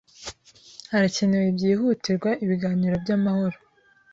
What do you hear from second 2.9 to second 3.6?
byamahoro.